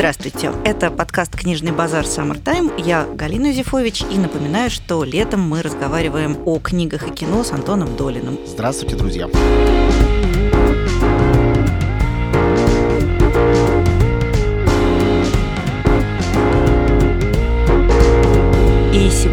[0.00, 0.50] Здравствуйте.
[0.64, 2.72] Это подкаст «Книжный базар Summertime».
[2.82, 7.98] Я Галина Юзефович и напоминаю, что летом мы разговариваем о книгах и кино с Антоном
[7.98, 8.38] Долиным.
[8.46, 9.28] Здравствуйте, друзья.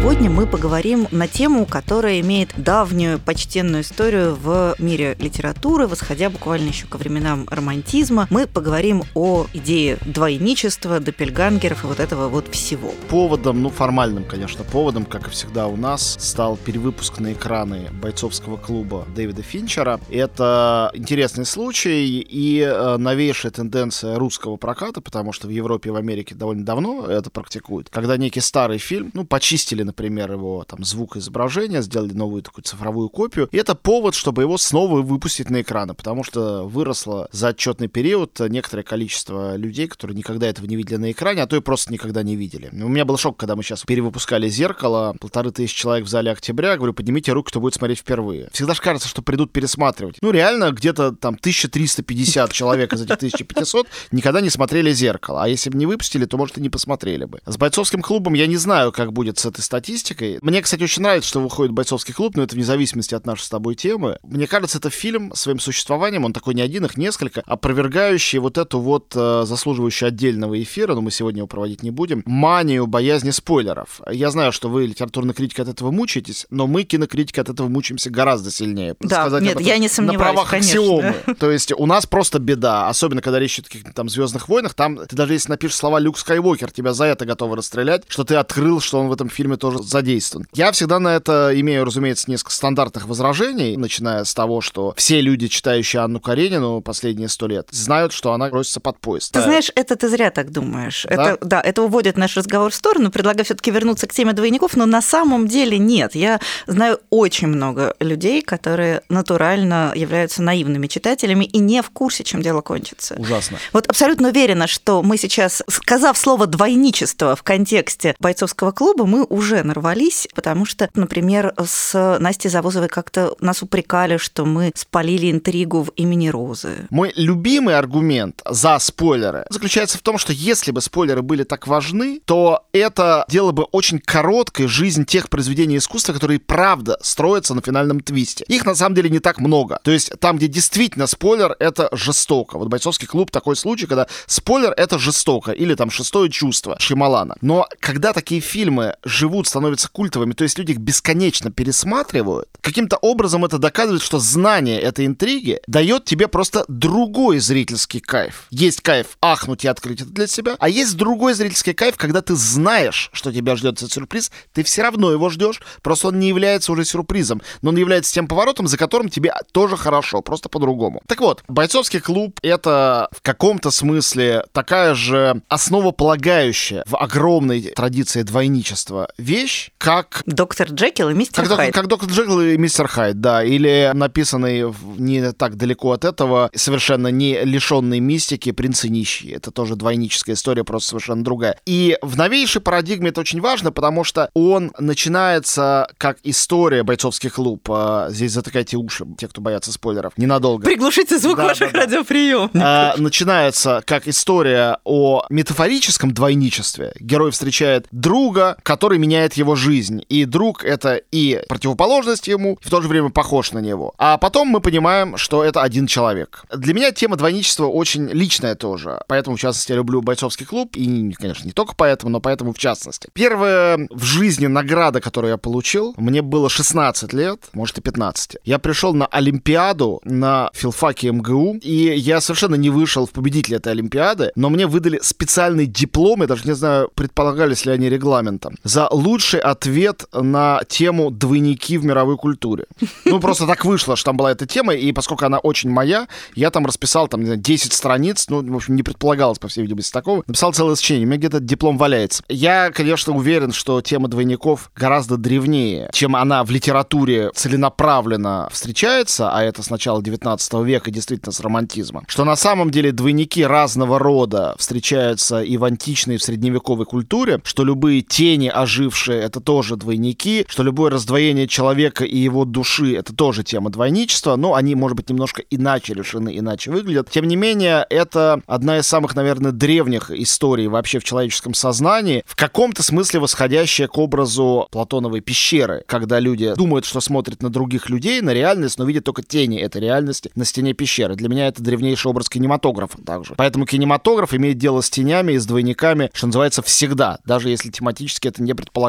[0.00, 6.68] Сегодня мы поговорим на тему, которая имеет давнюю почтенную историю в мире литературы, восходя буквально
[6.68, 8.28] еще ко временам романтизма.
[8.30, 12.92] Мы поговорим о идее двойничества, допельгангеров и вот этого вот всего.
[13.08, 18.56] Поводом, ну формальным, конечно, поводом, как и всегда у нас, стал перевыпуск на экраны бойцовского
[18.56, 20.00] клуба Дэвида Финчера.
[20.10, 25.96] Это интересный случай и э, новейшая тенденция русского проката, потому что в Европе и в
[25.96, 27.90] Америке довольно давно это практикуют.
[27.90, 33.08] Когда некий старый фильм, ну, почистили, например, его там звук изображения, сделали новую такую цифровую
[33.08, 33.48] копию.
[33.50, 38.38] И это повод, чтобы его снова выпустить на экраны, потому что выросло за отчетный период
[38.38, 42.22] некоторое количество людей, которые никогда этого не видели на экране, а то и просто никогда
[42.22, 42.70] не видели.
[42.72, 46.76] У меня был шок, когда мы сейчас перевыпускали «Зеркало», полторы тысячи человек в зале «Октября»,
[46.76, 48.50] говорю, поднимите руку, кто будет смотреть впервые.
[48.52, 50.18] Всегда же кажется, что придут пересматривать.
[50.20, 55.70] Ну, реально, где-то там 1350 человек из этих 1500 никогда не смотрели «Зеркало», а если
[55.70, 57.40] бы не выпустили, то, может, и не посмотрели бы.
[57.46, 60.38] С бойцовским клубом я не знаю, как будет с этой статьей, статистикой.
[60.42, 63.48] Мне, кстати, очень нравится, что выходит бойцовский клуб, но это вне зависимости от нашей с
[63.48, 64.18] тобой темы.
[64.22, 68.80] Мне кажется, это фильм своим существованием, он такой не один, их несколько, опровергающий вот эту
[68.80, 74.00] вот э, заслуживающую отдельного эфира, но мы сегодня его проводить не будем, манию боязни спойлеров.
[74.10, 78.10] Я знаю, что вы, литературный критик, от этого мучаетесь, но мы, кинокритики, от этого мучаемся
[78.10, 78.96] гораздо сильнее.
[79.00, 80.80] Да, Сказать нет, я не сомневаюсь, На правах конечно.
[80.80, 81.14] аксиомы.
[81.38, 84.74] То есть у нас просто беда, особенно когда речь идет о каких-то там «Звездных войнах»,
[84.74, 88.34] там ты даже если напишешь слова «Люк Скайуокер», тебя за это готовы расстрелять, что ты
[88.34, 90.46] открыл, что он в этом фильме тоже задействован.
[90.54, 95.48] Я всегда на это имею, разумеется, несколько стандартных возражений, начиная с того, что все люди,
[95.48, 99.32] читающие Анну Каренину последние сто лет, знают, что она бросится под поезд.
[99.32, 101.06] Ты знаешь, это ты зря так думаешь.
[101.08, 101.32] Да?
[101.32, 103.10] Это, да, это уводит наш разговор в сторону.
[103.10, 106.14] Предлагаю все-таки вернуться к теме двойников, но на самом деле нет.
[106.14, 112.42] Я знаю очень много людей, которые натурально являются наивными читателями и не в курсе, чем
[112.42, 113.14] дело кончится.
[113.18, 113.58] Ужасно.
[113.72, 119.57] Вот абсолютно уверена, что мы сейчас, сказав слово двойничество в контексте бойцовского клуба, мы уже
[119.62, 125.90] нарвались, потому что, например, с Настей Завозовой как-то нас упрекали, что мы спалили интригу в
[125.96, 126.86] имени Розы.
[126.90, 132.20] Мой любимый аргумент за спойлеры заключается в том, что если бы спойлеры были так важны,
[132.24, 138.00] то это делало бы очень короткой жизнь тех произведений искусства, которые правда строятся на финальном
[138.00, 138.44] твисте.
[138.48, 139.80] Их на самом деле не так много.
[139.82, 142.58] То есть там, где действительно спойлер, это жестоко.
[142.58, 145.52] Вот «Бойцовский клуб» такой случай, когда спойлер— это жестоко.
[145.52, 147.36] Или там «Шестое чувство» Шималана.
[147.40, 153.44] Но когда такие фильмы живут, становятся культовыми, то есть люди их бесконечно пересматривают, каким-то образом
[153.44, 158.46] это доказывает, что знание этой интриги дает тебе просто другой зрительский кайф.
[158.50, 162.34] Есть кайф ахнуть и открыть это для себя, а есть другой зрительский кайф, когда ты
[162.36, 166.72] знаешь, что тебя ждет этот сюрприз, ты все равно его ждешь, просто он не является
[166.72, 171.02] уже сюрпризом, но он является тем поворотом, за которым тебе тоже хорошо, просто по-другому.
[171.06, 179.08] Так вот, бойцовский клуб— это в каком-то смысле такая же основополагающая в огромной традиции двойничества
[179.16, 179.37] вещь,
[179.78, 181.74] как Доктор Джекил и мистер как, Хайд.
[181.74, 183.42] Как доктор Джекил и мистер Хайд, да.
[183.44, 189.30] Или написанный не так далеко от этого, совершенно не лишенный мистики «Принц и нищий».
[189.30, 191.58] Это тоже двойническая история, просто совершенно другая.
[191.66, 197.68] И в новейшей парадигме это очень важно, потому что он начинается как история бойцовских клуб.
[197.70, 200.12] А, здесь затыкайте уши, те, кто боятся спойлеров.
[200.16, 200.64] Ненадолго.
[200.64, 202.60] Приглушите звук да, ваших да, радиоприемников.
[202.62, 206.92] А, начинается как история о метафорическом двойничестве.
[207.00, 210.04] Герой встречает друга, который меняет его жизнь.
[210.08, 213.94] И друг— это и противоположность ему, и в то же время похож на него.
[213.98, 216.44] А потом мы понимаем, что это один человек.
[216.54, 219.00] Для меня тема двойничества очень личная тоже.
[219.08, 220.76] Поэтому, в частности, я люблю бойцовский клуб.
[220.76, 223.08] И, конечно, не только поэтому, но поэтому в частности.
[223.12, 228.38] Первая в жизни награда, которую я получил, мне было 16 лет, может и 15.
[228.44, 233.72] Я пришел на Олимпиаду на филфаке МГУ, и я совершенно не вышел в победителя этой
[233.72, 238.88] Олимпиады, но мне выдали специальный диплом, я даже не знаю, предполагались ли они регламентом, за
[239.18, 242.66] лучший ответ на тему двойники в мировой культуре.
[243.04, 246.06] Ну, просто так вышло, что там была эта тема, и поскольку она очень моя,
[246.36, 249.62] я там расписал, там, не знаю, 10 страниц, ну, в общем, не предполагалось, по всей
[249.62, 250.22] видимости, такого.
[250.28, 252.22] Написал целое сочинение, у меня где-то диплом валяется.
[252.28, 259.42] Я, конечно, уверен, что тема двойников гораздо древнее, чем она в литературе целенаправленно встречается, а
[259.42, 262.04] это с начала 19 века, действительно, с романтизма.
[262.06, 267.40] Что на самом деле двойники разного рода встречаются и в античной, и в средневековой культуре,
[267.42, 273.14] что любые тени, ожившие это тоже двойники, что любое раздвоение человека и его души— это
[273.14, 277.10] тоже тема двойничества, но они, может быть, немножко иначе решены, иначе выглядят.
[277.10, 282.36] Тем не менее, это одна из самых, наверное, древних историй вообще в человеческом сознании, в
[282.36, 288.20] каком-то смысле восходящая к образу Платоновой пещеры, когда люди думают, что смотрят на других людей,
[288.20, 291.14] на реальность, но видят только тени этой реальности на стене пещеры.
[291.14, 293.34] Для меня это древнейший образ кинематографа также.
[293.36, 298.28] Поэтому кинематограф имеет дело с тенями и с двойниками, что называется, всегда, даже если тематически
[298.28, 298.87] это не предполагается.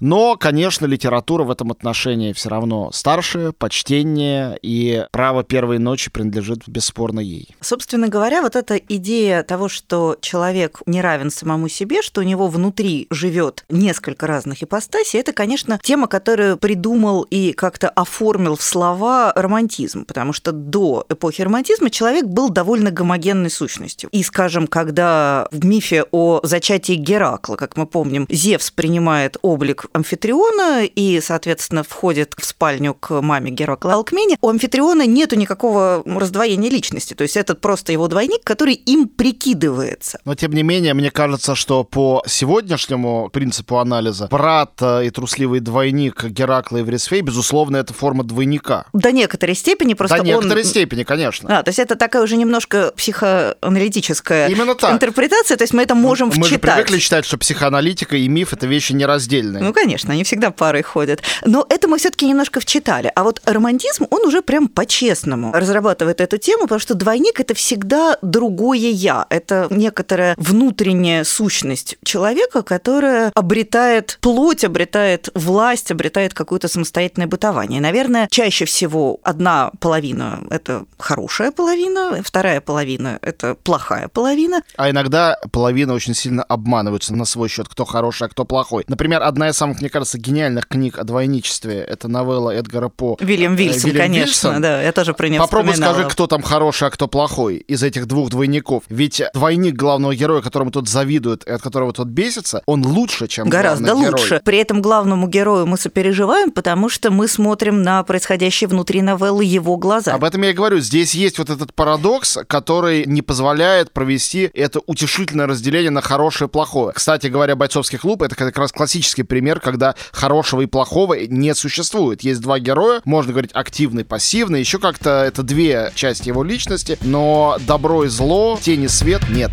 [0.00, 6.68] Но, конечно, литература в этом отношении все равно старше, почтеннее, и право первой ночи принадлежит
[6.68, 7.54] бесспорно ей.
[7.60, 12.48] Собственно говоря, вот эта идея того, что человек не равен самому себе, что у него
[12.48, 19.32] внутри живет несколько разных ипостасей, это, конечно, тема, которую придумал и как-то оформил в слова
[19.34, 24.08] романтизм, потому что до эпохи романтизма человек был довольно гомогенной сущностью.
[24.12, 30.84] И, скажем, когда в мифе о зачатии Геракла, как мы помним, Зевс принимает облик амфитриона
[30.84, 37.14] и, соответственно, входит в спальню к маме Геракла Алкмене, у амфитриона нету никакого раздвоения личности.
[37.14, 40.20] То есть это просто его двойник, который им прикидывается.
[40.24, 45.60] Но, тем не менее, мне кажется, что по сегодняшнему принципу анализа брат э, и трусливый
[45.60, 48.86] двойник Геракла и Врисфей, безусловно, это форма двойника.
[48.92, 50.68] До некоторой степени просто До некоторой он...
[50.68, 51.58] степени, конечно.
[51.58, 54.92] А, то есть это такая уже немножко психоаналитическая Именно так.
[54.92, 56.50] интерпретация, то есть мы это можем мы вчитать.
[56.50, 58.92] Мы же привыкли считать, что психоаналитика и миф— это вещи
[59.30, 59.62] нераздельные.
[59.62, 61.22] Ну, конечно, они всегда парой ходят.
[61.44, 63.10] Но это мы все таки немножко вчитали.
[63.14, 68.16] А вот романтизм, он уже прям по-честному разрабатывает эту тему, потому что двойник— это всегда
[68.22, 69.26] другое «я».
[69.30, 77.80] Это некоторая внутренняя сущность человека, которая обретает плоть, обретает власть, обретает какое-то самостоятельное бытование.
[77.80, 84.62] Наверное, чаще всего одна половина– это хорошая половина, вторая половина– это плохая половина.
[84.76, 88.84] А иногда половина очень сильно обманываются на свой счет, кто хороший, а кто плохой.
[88.88, 93.16] Например, одна из самых, мне кажется, гениальных книг о двойничестве– это новелла Эдгара По.
[93.20, 94.62] Вильям Вильсон, Вильям конечно, Вильсон.
[94.62, 98.06] да, я тоже про нее Попробуй скажи, кто там хороший, а кто плохой из этих
[98.06, 98.84] двух двойников.
[98.88, 103.48] Ведь двойник главного героя, которому тот завидует и от которого тот бесится, он лучше, чем
[103.48, 104.26] Гораздо лучше.
[104.26, 104.40] Герой.
[104.44, 109.76] При этом главному герою мы сопереживаем, потому что мы смотрим на происходящее внутри новеллы его
[109.76, 110.14] глаза.
[110.14, 110.78] Об этом я и говорю.
[110.80, 116.50] Здесь есть вот этот парадокс, который не позволяет провести это утешительное разделение на хорошее и
[116.50, 116.92] плохое.
[116.92, 122.22] Кстати говоря, бойцовский клуб— это как раз классический пример, когда хорошего и плохого не существует.
[122.22, 127.56] Есть два героя, можно говорить активный, пассивный, еще как-то это две части его личности, но
[127.66, 129.50] добро и зло, тень и свет нет.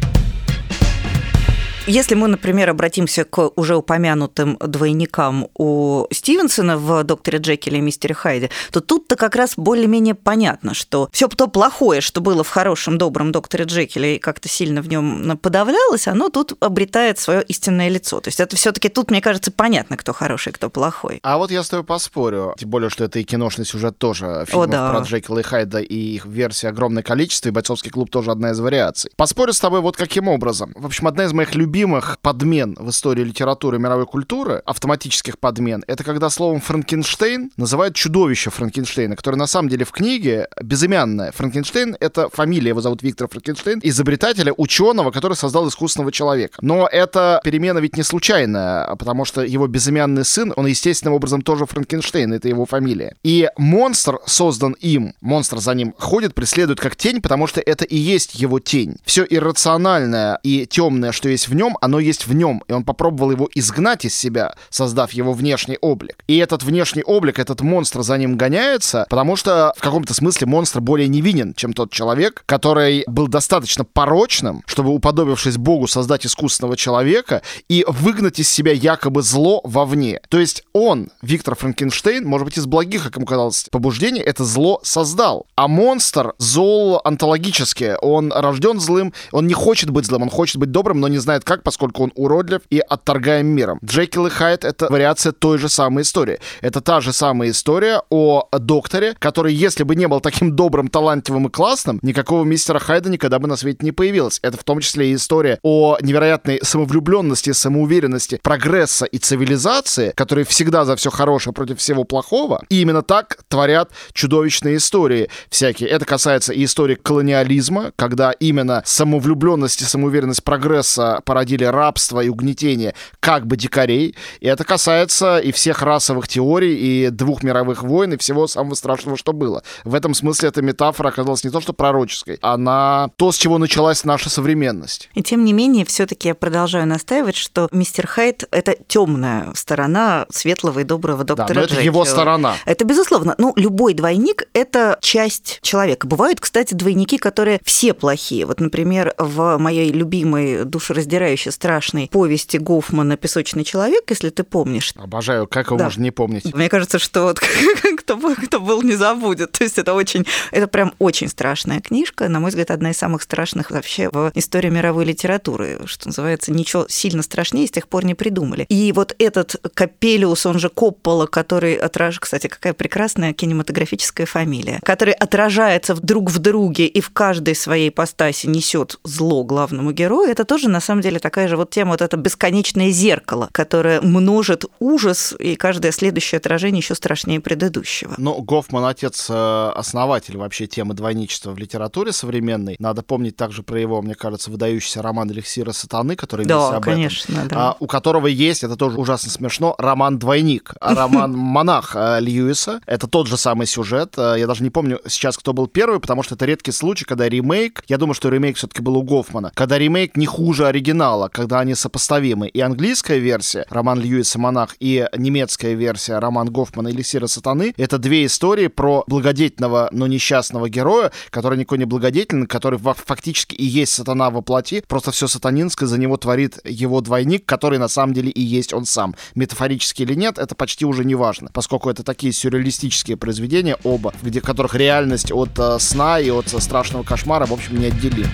[1.89, 8.13] Если мы, например, обратимся к уже упомянутым двойникам у Стивенсона в «Докторе Джекиле» и «Мистере
[8.13, 12.97] Хайде», то тут-то как раз более-менее понятно, что все то плохое, что было в хорошем,
[12.97, 18.19] добром «Докторе Джекиле» и как-то сильно в нем подавлялось, оно тут обретает свое истинное лицо.
[18.19, 21.19] То есть это все таки тут, мне кажется, понятно, кто хороший, кто плохой.
[21.23, 22.53] А вот я с тобой поспорю.
[22.59, 24.43] Тем более, что это и киношный сюжет тоже.
[24.45, 24.91] Фильмов О, да.
[24.91, 28.59] про Джекила и Хайда и их версии огромное количество, и «Бойцовский клуб» тоже одна из
[28.59, 29.09] вариаций.
[29.15, 30.73] Поспорю с тобой вот каким образом.
[30.75, 35.37] В общем, одна из моих любимых любимых подмен в истории литературы и мировой культуры, автоматических
[35.37, 41.31] подмен, это когда словом Франкенштейн называют чудовище Франкенштейна, которое на самом деле в книге безымянное.
[41.31, 46.57] Франкенштейн— это фамилия, его зовут Виктор Франкенштейн, изобретателя, ученого, который создал искусственного человека.
[46.61, 51.67] Но эта перемена ведь не случайная, потому что его безымянный сын, он естественным образом тоже
[51.67, 53.15] Франкенштейн, это его фамилия.
[53.23, 57.95] И монстр создан им, монстр за ним ходит, преследует как тень, потому что это и
[57.95, 58.95] есть его тень.
[59.05, 62.83] Все иррациональное и темное, что есть в нем, нем, оно есть в нем, и он
[62.83, 66.23] попробовал его изгнать из себя, создав его внешний облик.
[66.27, 70.79] И этот внешний облик, этот монстр за ним гоняется, потому что в каком-то смысле монстр
[70.81, 77.41] более невинен, чем тот человек, который был достаточно порочным, чтобы, уподобившись Богу, создать искусственного человека
[77.67, 80.21] и выгнать из себя якобы зло вовне.
[80.29, 84.79] То есть он, Виктор Франкенштейн, может быть, из благих, как ему казалось, побуждений, это зло
[84.83, 85.45] создал.
[85.55, 87.95] А монстр зол онтологически.
[88.01, 91.43] Он рожден злым, он не хочет быть злым, он хочет быть добрым, но не знает
[91.43, 93.79] как, поскольку он уродлив и отторгаем миром.
[93.83, 96.39] Джекил и Хайд— это вариация той же самой истории.
[96.61, 101.47] Это та же самая история о докторе, который, если бы не был таким добрым, талантливым
[101.47, 104.39] и классным, никакого мистера Хайда никогда бы на свете не появилось.
[104.41, 110.85] Это в том числе и история о невероятной самовлюбленности, самоуверенности, прогресса и цивилизации, которые всегда
[110.85, 112.63] за все хорошее против всего плохого.
[112.69, 115.89] И именно так творят чудовищные истории всякие.
[115.89, 122.29] Это касается и истории колониализма, когда именно самовлюбленность и самоуверенность прогресса породили проводили рабство и
[122.29, 124.15] угнетение как бы дикарей.
[124.41, 129.17] И это касается и всех расовых теорий, и двух мировых войн, и всего самого страшного,
[129.17, 129.63] что было.
[129.85, 134.03] В этом смысле эта метафора оказалась не то что пророческой, она то, с чего началась
[134.03, 135.09] наша современность.
[135.15, 140.79] И тем не менее, все-таки я продолжаю настаивать, что мистер Хайт— это темная сторона светлого
[140.79, 141.85] и доброго доктора да, но это Джекила.
[141.85, 142.55] его сторона.
[142.65, 143.35] Это безусловно.
[143.37, 146.07] Ну, любой двойник— это часть человека.
[146.07, 148.45] Бывают, кстати, двойники, которые все плохие.
[148.45, 154.93] Вот, например, в моей любимой, душераздирающей, страшной повести Гофмана «Песочный человек», если ты помнишь.
[154.95, 155.85] Обожаю, как его Да.
[155.85, 156.53] можно не помнить.
[156.53, 157.39] Мне кажется, что вот
[157.97, 159.51] кто, кто был, не забудет.
[159.51, 162.29] То есть это очень, это прям очень страшная книжка.
[162.29, 165.79] На мой взгляд, одна из самых страшных вообще в истории мировой литературы.
[165.85, 168.65] Что называется, ничего сильно страшнее с тех пор не придумали.
[168.69, 175.13] И вот этот Капелиус, он же Коппола, который отражает, кстати, какая прекрасная кинематографическая фамилия, который
[175.13, 180.69] отражается друг в друге и в каждой своей постаси несет зло главному герою, это тоже
[180.69, 185.55] на самом деле такая же вот тема, вот это бесконечное зеркало, которое множит ужас, и
[185.55, 187.86] каждое следующее отражение еще страшнее предыдущего.
[188.17, 192.75] Ну, Гофман отец э, основатель вообще темы двойничества в литературе современной.
[192.79, 196.83] Надо помнить также про его, мне кажется, выдающийся роман «Эликсира сатаны», который Да, об этом.
[196.83, 197.69] конечно, да.
[197.71, 202.81] а, у которого есть, это тоже ужасно смешно, роман «Двойник», а роман «Монах» э, Льюиса.
[202.85, 204.13] Это тот же самый сюжет.
[204.17, 207.27] Э, Я даже не помню сейчас, кто был первый, потому что это редкий случай, когда
[207.29, 211.59] ремейк, я думаю, что ремейк все-таки был у Гофмана, когда ремейк не хуже оригинала, когда
[211.59, 212.47] они сопоставимы.
[212.47, 218.25] И английская версия, роман Льюиса «Монах», и немецкая версия, роман Гофмана «Эликсира сатаны», это две
[218.25, 224.29] истории про благодетельного, но несчастного героя, который никакой не благодетельный, который фактически и есть сатана
[224.29, 228.41] во плоти, просто все сатанинское за него творит его двойник, который на самом деле и
[228.41, 229.15] есть он сам.
[229.35, 234.41] Метафорически или нет, это почти уже не важно, поскольку это такие сюрреалистические произведения оба, где,
[234.41, 238.29] которых реальность от э, сна и от э, страшного кошмара, в общем, неотделимы.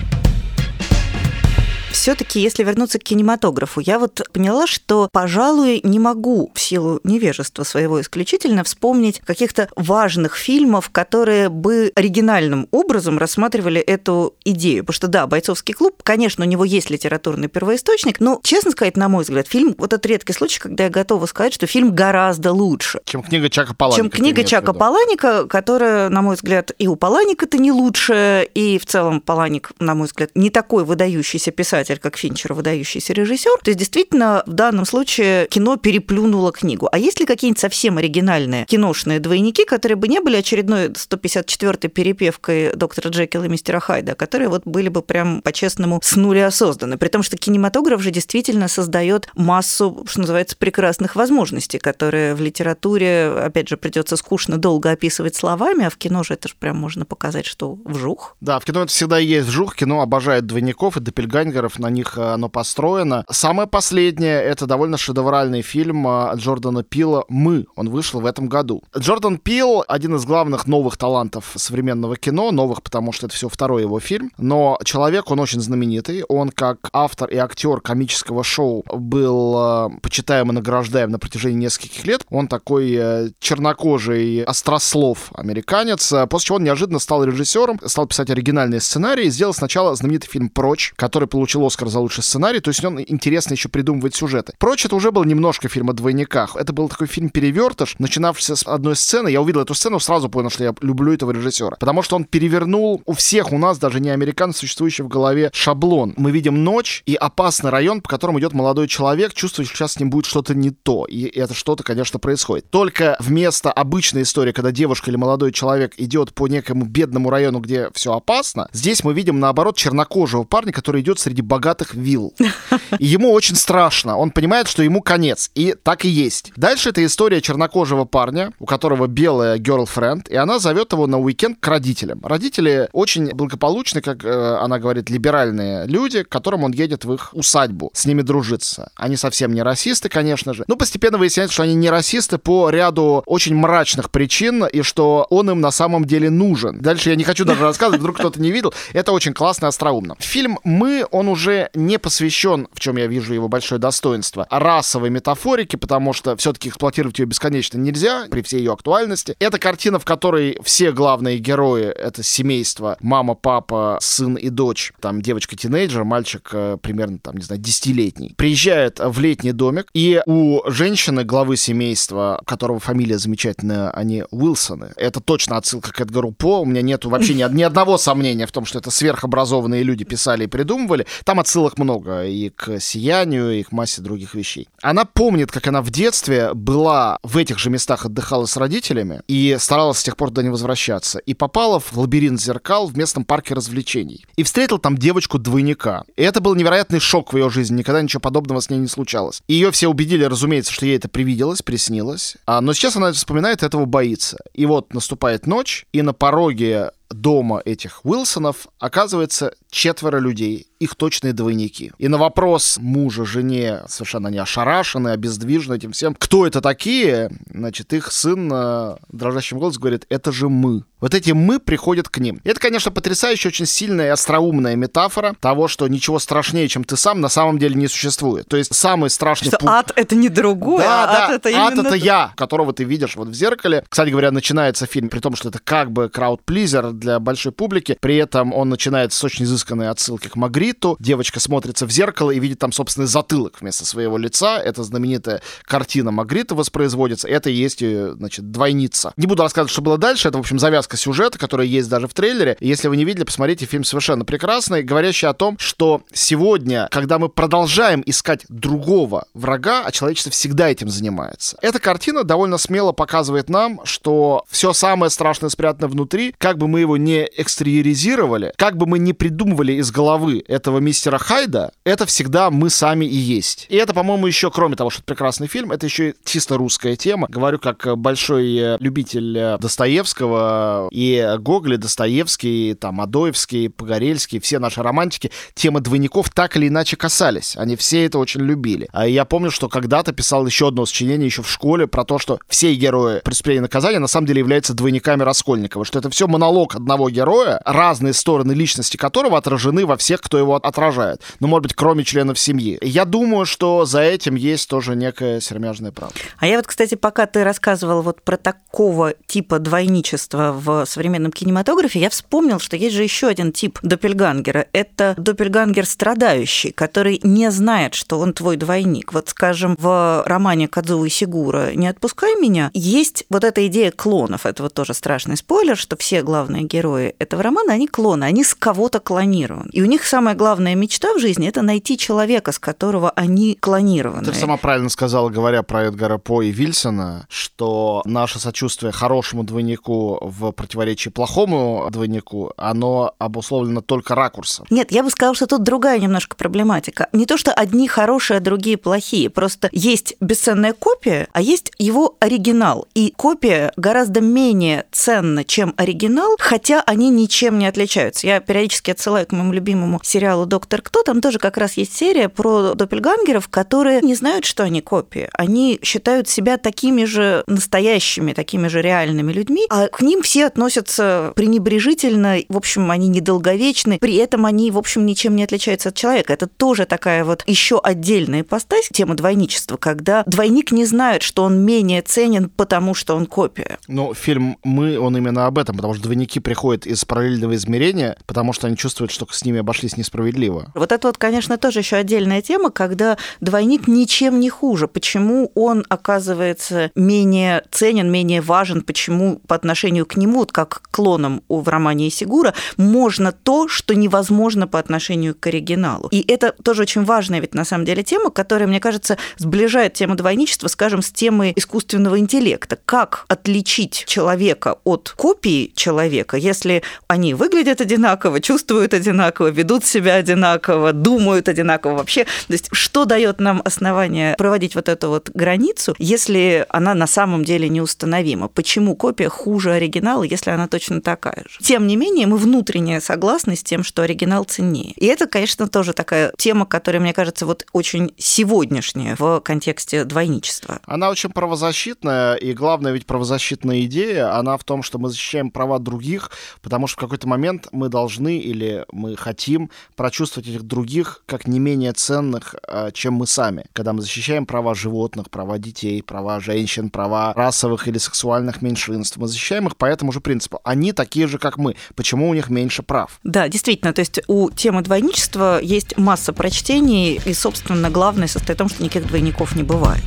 [1.94, 7.62] Все-таки, если вернуться к кинематографу, я вот поняла, что, пожалуй, не могу в силу невежества
[7.62, 14.82] своего исключительно вспомнить каких-то важных фильмов, которые бы оригинальным образом рассматривали эту идею.
[14.82, 19.08] Потому что, да, «Бойцовский клуб», конечно, у него есть литературный первоисточник, но, честно сказать, на
[19.08, 23.00] мой взгляд, фильм, вот это редкий случай, когда я готова сказать, что фильм гораздо лучше
[23.04, 24.02] Чем книга Чака Паланика.
[24.02, 24.72] чем книга Чака.
[24.72, 29.94] Паланика, которая, на мой взгляд, и у Паланика-то не лучше, и в целом Паланик, на
[29.94, 33.58] мой взгляд, не такой выдающийся писатель, как Финчер, выдающийся режиссер.
[33.62, 36.88] То есть, действительно, в данном случае кино переплюнуло книгу.
[36.90, 42.74] А есть ли какие-нибудь совсем оригинальные киношные двойники, которые бы не были очередной 154-й перепевкой
[42.74, 46.98] доктора Джекила и мистера Хайда, а которые вот были бы прям по-честному с нуля созданы?
[46.98, 53.28] При том, что кинематограф же действительно создает массу, что называется, прекрасных возможностей, которые в литературе,
[53.28, 57.04] опять же, придется скучно долго описывать словами, а в кино же это же прям можно
[57.04, 58.36] показать, что вжух.
[58.40, 59.76] Да, в кино это всегда есть вжух.
[59.76, 63.24] Кино обожает двойников и допельгангеров, на них э, оно построено.
[63.30, 67.66] Самое последнее— это довольно шедевральный фильм э, Джордана Пила «Мы».
[67.76, 68.82] Он вышел в этом году.
[68.96, 72.50] Джордан Пил— один из главных новых талантов современного кино.
[72.50, 74.30] Новых, потому что это все второй его фильм.
[74.38, 76.24] Но человек, он очень знаменитый.
[76.28, 82.06] Он как автор и актер комического шоу был э, почитаем и награждаем на протяжении нескольких
[82.06, 82.24] лет.
[82.30, 88.80] Он такой э, чернокожий острослов американец, после чего он неожиданно стал режиссером, стал писать оригинальные
[88.80, 93.00] сценарии сделал сначала знаменитый фильм «Прочь», который получил Оскар за лучший сценарий, то есть он
[93.00, 94.52] интересно еще придумывает сюжеты.
[94.58, 96.56] «Прочь» это уже был немножко фильм о двойниках.
[96.56, 99.28] Это был такой фильм-перевертыш, начинавшийся с одной сцены.
[99.28, 101.76] Я увидел эту сцену, сразу понял, что я люблю этого режиссера.
[101.78, 106.14] Потому что он перевернул у всех у нас, даже не американцев, существующий в голове шаблон.
[106.16, 110.00] Мы видим ночь и опасный район, по которому идет молодой человек, чувствует, что сейчас с
[110.00, 111.04] ним будет что-то не то.
[111.06, 112.70] И это что-то, конечно, происходит.
[112.70, 117.90] Только вместо обычной истории, когда девушка или молодой человек идет по некому бедному району, где
[117.94, 122.34] все опасно, здесь мы видим, наоборот, чернокожего парня, который идет среди богатых вилл.
[122.98, 124.18] И ему очень страшно.
[124.18, 125.50] Он понимает, что ему конец.
[125.54, 126.52] И так и есть.
[126.56, 131.58] Дальше это история чернокожего парня, у которого белая girlfriend, и она зовет его на уикенд
[131.60, 132.20] к родителям.
[132.24, 137.30] Родители очень благополучны, как э, она говорит, либеральные люди, к которым он едет в их
[137.32, 138.90] усадьбу с ними дружиться.
[138.96, 140.64] Они совсем не расисты, конечно же.
[140.66, 145.50] Но постепенно выясняется, что они не расисты по ряду очень мрачных причин, и что он
[145.50, 146.80] им на самом деле нужен.
[146.80, 148.74] Дальше я не хочу даже рассказывать, вдруг кто-то не видел.
[148.92, 150.16] Это очень классно и остроумно.
[150.18, 155.76] Фильм «Мы», он уже не посвящен, в чем я вижу его большое достоинство, расовой метафорике,
[155.76, 159.34] потому что все-таки эксплуатировать ее бесконечно нельзя при всей ее актуальности.
[159.40, 165.20] Это картина, в которой все главные герои— это семейство, мама, папа, сын и дочь, там
[165.20, 171.24] девочка-тинейджер, мальчик э, примерно, там, не знаю, десятилетний, приезжает в летний домик, и у женщины,
[171.24, 174.92] главы семейства, которого фамилия замечательная, они Уилсоны.
[174.96, 176.60] Это точно отсылка к Эдгару По.
[176.60, 180.44] У меня нету вообще ни, ни одного сомнения в том, что это сверхобразованные люди писали
[180.44, 181.06] и придумывали.
[181.24, 184.68] Там отсылок много и к «Сиянию», и к массе других вещей.
[184.82, 189.56] Она помнит, как она в детстве была в этих же местах, отдыхала с родителями и
[189.58, 191.18] старалась с тех пор до не возвращаться.
[191.20, 194.24] И попала в лабиринт зеркал в местном парке развлечений.
[194.36, 196.04] И встретила там девочку-двойника.
[196.16, 197.78] И это был невероятный шок в ее жизни.
[197.78, 199.40] Никогда ничего подобного с ней не случалось.
[199.48, 202.36] Ее все убедили, разумеется, что ей это привиделось, приснилось.
[202.46, 204.38] А, но сейчас она вспоминает, этого боится.
[204.52, 211.32] И вот наступает ночь, и на пороге дома этих Уилсонов оказывается четверо людей, их точные
[211.32, 211.92] двойники.
[211.98, 217.92] И на вопрос мужа, жене, совершенно не ошарашены, обездвижены этим всем, кто это такие, значит,
[217.92, 220.84] их сын э, дрожащим голосом говорит, это же мы.
[221.04, 222.40] Вот эти «мы» приходят к ним.
[222.44, 226.96] И это, конечно, потрясающая, очень сильная и остроумная метафора того, что ничего страшнее, чем ты
[226.96, 228.48] сам, на самом деле не существует.
[228.48, 229.48] То есть самый страшный...
[229.48, 229.68] Что путь...
[229.68, 231.88] ад— это не другой, да, а да, ад— это ад именно...
[231.88, 233.84] это я, которого ты видишь вот в зеркале.
[233.86, 238.16] Кстати говоря, начинается фильм, при том, что это как бы крауд-плизер для большой публики, при
[238.16, 240.96] этом он начинается с очень изысканной отсылки к Магриту.
[240.98, 244.58] Девочка смотрится в зеркало и видит там собственный затылок вместо своего лица.
[244.58, 247.28] Это знаменитая картина Магрита воспроизводится.
[247.28, 249.12] Это и есть, значит, двойница.
[249.16, 250.28] Не буду рассказывать, что было дальше.
[250.28, 252.56] Это, в общем, завязка сюжета, которая есть даже в трейлере.
[252.60, 257.28] Если вы не видели, посмотрите, фильм совершенно прекрасный, говорящий о том, что сегодня, когда мы
[257.28, 261.56] продолжаем искать другого врага, а человечество всегда этим занимается.
[261.62, 266.83] Эта картина довольно смело показывает нам, что все самое страшное спрятано внутри, как бы мы
[266.84, 272.50] его не экстериоризировали, как бы мы не придумывали из головы этого мистера Хайда, это всегда
[272.50, 273.66] мы сами и есть.
[273.68, 276.96] И это, по-моему, еще, кроме того, что это прекрасный фильм, это еще и чисто русская
[276.96, 277.26] тема.
[277.28, 284.58] Говорю как большой э, любитель э, Достоевского, и Гоголь, и Достоевский, там, Адоевский, Погорельский, все
[284.58, 287.56] наши романтики, темы двойников так или иначе касались.
[287.56, 288.88] Они все это очень любили.
[288.92, 292.38] А я помню, что когда-то писал еще одно сочинение еще в школе про то, что
[292.48, 296.73] все герои преступления и наказания на самом деле являются двойниками Раскольникова, что это все монолог
[296.76, 301.20] одного героя, разные стороны личности которого отражены во всех, кто его отражает.
[301.40, 302.78] Ну, может быть, кроме членов семьи.
[302.82, 306.14] Я думаю, что за этим есть тоже некая сермяжная правда.
[306.38, 312.00] А я вот, кстати, пока ты рассказывал вот про такого типа двойничества в современном кинематографе,
[312.00, 314.66] я вспомнил, что есть же еще один тип допельгангера.
[314.72, 319.12] Это допельгангер страдающий, который не знает, что он твой двойник.
[319.12, 324.46] Вот, скажем, в романе Кадзуи Сигура «Не отпускай меня» есть вот эта идея клонов.
[324.46, 328.54] Это вот тоже страшный спойлер, что все главные герои этого романа, они клоны, они с
[328.54, 329.68] кого-то клонированы.
[329.72, 334.24] И у них самая главная мечта в жизни– это найти человека, с которого они клонированы.
[334.24, 340.18] Ты сама правильно сказала, говоря про Эдгара По и Вильсона, что наше сочувствие хорошему двойнику
[340.22, 344.66] в противоречии плохому двойнику, оно обусловлено только ракурсом.
[344.70, 347.08] Нет, я бы сказала, что тут другая немножко проблематика.
[347.12, 349.30] Не то, что одни хорошие, а другие плохие.
[349.30, 352.86] Просто есть бесценная копия, а есть его оригинал.
[352.94, 358.28] И копия гораздо менее ценна, чем оригинал, хотя они ничем не отличаются.
[358.28, 361.02] Я периодически отсылаю к моему любимому сериалу «Доктор Кто».
[361.02, 365.28] Там тоже как раз есть серия про доппельгангеров, которые не знают, что они копии.
[365.32, 371.32] Они считают себя такими же настоящими, такими же реальными людьми, а к ним все относятся
[371.34, 376.32] пренебрежительно, в общем, они недолговечны, при этом они, в общем, ничем не отличаются от человека.
[376.32, 381.58] Это тоже такая вот еще отдельная ипостась, тема двойничества, когда двойник не знает, что он
[381.64, 383.78] менее ценен, потому что он копия.
[383.88, 388.52] Ну, фильм «Мы», он именно об этом, потому что двойники приходят из параллельного измерения, потому
[388.52, 390.70] что они чувствуют, что с ними обошлись несправедливо.
[390.74, 394.86] Вот это вот, конечно, тоже еще отдельная тема, когда двойник ничем не хуже.
[394.86, 401.42] Почему он оказывается менее ценен, менее важен, почему по отношению к нему, вот как клоном
[401.48, 406.08] в романе Исигура, можно то, что невозможно по отношению к оригиналу.
[406.08, 410.14] И это тоже очень важная ведь на самом деле тема, которая, мне кажется, сближает тему
[410.14, 412.78] двойничества, скажем, с темой искусственного интеллекта.
[412.84, 420.92] Как отличить человека от копии человека, если они выглядят одинаково, чувствуют одинаково, ведут себя одинаково,
[420.92, 422.24] думают одинаково вообще.
[422.24, 427.44] То есть что дает нам основание проводить вот эту вот границу, если она на самом
[427.44, 428.48] деле неустановима?
[428.48, 431.58] Почему копия хуже оригинала, если она точно такая же.
[431.60, 434.92] Тем не менее, мы внутренне согласны с тем, что оригинал ценнее.
[434.92, 440.80] И это, конечно, тоже такая тема, которая, мне кажется, вот очень сегодняшняя в контексте двойничества.
[440.86, 445.78] Она очень правозащитная, и главная ведь правозащитная идея, она в том, что мы защищаем права
[445.78, 446.23] других,
[446.62, 451.58] потому что в какой-то момент мы должны или мы хотим прочувствовать этих других как не
[451.58, 453.64] менее ценных, а, чем мы сами.
[453.72, 459.28] Когда мы защищаем права животных, права детей, права женщин, права расовых или сексуальных меньшинств, мы
[459.28, 460.60] защищаем их по этому же принципу.
[460.64, 461.76] Они такие же, как мы.
[461.94, 463.18] Почему у них меньше прав?
[463.24, 463.92] Да, действительно.
[463.92, 468.82] То есть у темы двойничества есть масса прочтений, и, собственно, главное состоит в том, что
[468.82, 470.04] никаких двойников не бывает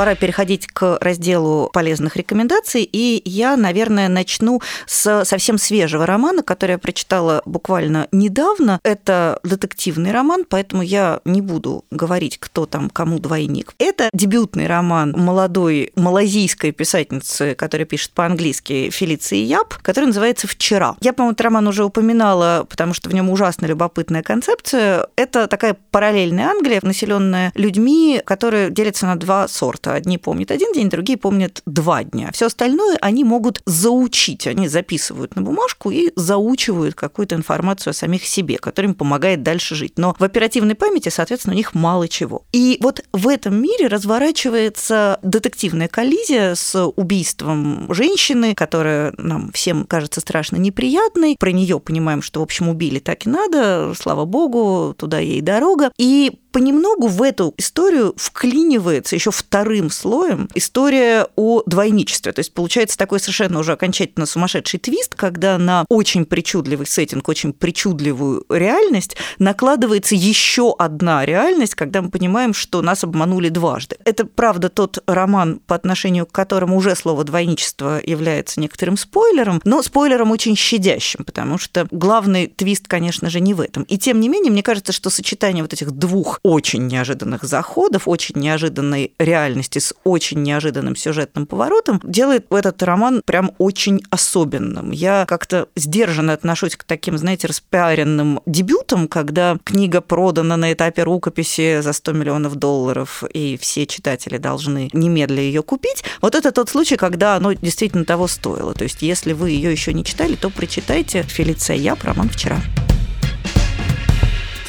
[0.00, 6.70] пора переходить к разделу полезных рекомендаций, и я, наверное, начну с совсем свежего романа, который
[6.70, 8.80] я прочитала буквально недавно.
[8.82, 13.74] Это детективный роман, поэтому я не буду говорить, кто там кому двойник.
[13.76, 20.96] Это дебютный роман молодой малазийской писательницы, которая пишет по-английски Фелиции Яб, который называется «Вчера».
[21.02, 25.08] Я, по-моему, этот роман уже упоминала, потому что в нем ужасно любопытная концепция.
[25.16, 29.89] Это такая параллельная Англия, населенная людьми, которые делятся на два сорта.
[29.92, 32.30] Одни помнят один день, другие помнят два дня.
[32.32, 34.46] Все остальное они могут заучить.
[34.46, 39.74] Они записывают на бумажку и заучивают какую-то информацию о самих себе, которая им помогает дальше
[39.74, 39.94] жить.
[39.96, 42.44] Но в оперативной памяти, соответственно, у них мало чего.
[42.52, 50.20] И вот в этом мире разворачивается детективная коллизия с убийством женщины, которая нам всем кажется
[50.20, 51.36] страшно неприятной.
[51.38, 55.90] Про нее понимаем, что, в общем, убили так и надо, слава богу, туда ей дорога.
[55.98, 62.32] И понемногу в эту историю вклинивается еще вторым слоем история о двойничестве.
[62.32, 67.52] То есть получается такой совершенно уже окончательно сумасшедший твист, когда на очень причудливый сеттинг, очень
[67.52, 73.96] причудливую реальность накладывается еще одна реальность, когда мы понимаем, что нас обманули дважды.
[74.04, 79.82] Это, правда, тот роман, по отношению к которому уже слово «двойничество» является некоторым спойлером, но
[79.82, 83.84] спойлером очень щадящим, потому что главный твист, конечно же, не в этом.
[83.84, 88.38] И тем не менее, мне кажется, что сочетание вот этих двух очень неожиданных заходов, очень
[88.38, 94.90] неожиданной реальности с очень неожиданным сюжетным поворотом делает этот роман прям очень особенным.
[94.90, 101.80] Я как-то сдержанно отношусь к таким, знаете, распиаренным дебютам, когда книга продана на этапе рукописи
[101.80, 106.04] за 100 миллионов долларов, и все читатели должны немедленно ее купить.
[106.20, 108.74] Вот это тот случай, когда оно действительно того стоило.
[108.74, 112.60] То есть, если вы ее еще не читали, то прочитайте Фелиция Я, роман вчера